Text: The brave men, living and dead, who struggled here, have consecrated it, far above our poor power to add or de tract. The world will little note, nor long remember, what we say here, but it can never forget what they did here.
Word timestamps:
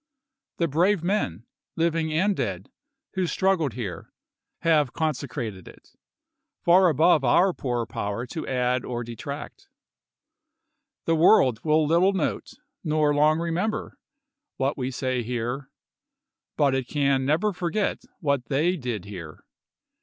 The 0.57 0.67
brave 0.67 1.03
men, 1.03 1.45
living 1.75 2.11
and 2.11 2.35
dead, 2.35 2.71
who 3.13 3.27
struggled 3.27 3.73
here, 3.73 4.11
have 4.63 4.93
consecrated 4.93 5.67
it, 5.67 5.89
far 6.65 6.89
above 6.89 7.23
our 7.23 7.53
poor 7.53 7.85
power 7.85 8.25
to 8.25 8.47
add 8.47 8.83
or 8.83 9.03
de 9.03 9.15
tract. 9.15 9.67
The 11.05 11.15
world 11.15 11.59
will 11.63 11.85
little 11.85 12.13
note, 12.13 12.53
nor 12.83 13.13
long 13.13 13.37
remember, 13.37 13.93
what 14.57 14.75
we 14.75 14.89
say 14.89 15.21
here, 15.21 15.69
but 16.57 16.73
it 16.73 16.87
can 16.87 17.23
never 17.23 17.53
forget 17.53 18.01
what 18.21 18.45
they 18.45 18.77
did 18.77 19.05
here. 19.05 19.45